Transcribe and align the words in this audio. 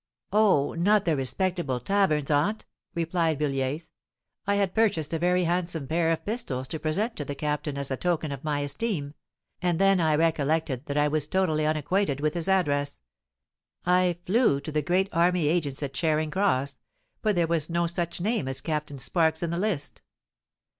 "Oh! 0.33 0.73
not 0.73 1.05
the 1.05 1.15
respectable 1.15 1.79
taverns, 1.79 2.31
aunt," 2.31 2.65
replied 2.95 3.37
Villiers. 3.37 3.87
"I 4.47 4.55
had 4.55 4.73
purchased 4.73 5.13
a 5.13 5.19
very 5.19 5.43
handsome 5.43 5.85
pair 5.87 6.09
of 6.11 6.25
pistols 6.25 6.67
to 6.69 6.79
present 6.79 7.15
to 7.17 7.23
the 7.23 7.35
Captain 7.35 7.77
as 7.77 7.91
a 7.91 7.97
token 7.97 8.31
of 8.31 8.43
my 8.43 8.61
esteem; 8.61 9.13
and 9.61 9.77
then 9.77 9.99
I 9.99 10.15
recollected 10.15 10.87
that 10.87 10.97
I 10.97 11.07
was 11.07 11.27
totally 11.27 11.67
unacquainted 11.67 12.19
with 12.19 12.33
his 12.33 12.49
address. 12.49 12.99
I 13.85 14.17
flew 14.25 14.59
to 14.61 14.71
the 14.71 14.81
great 14.81 15.07
army 15.13 15.47
agents 15.47 15.83
at 15.83 15.93
Charing 15.93 16.31
Cross; 16.31 16.79
but 17.21 17.35
there 17.35 17.45
was 17.45 17.69
no 17.69 17.85
such 17.85 18.19
name 18.19 18.47
as 18.47 18.59
Captain 18.59 18.97
Sparks 18.97 19.43
in 19.43 19.51
the 19.51 19.59
List. 19.59 20.01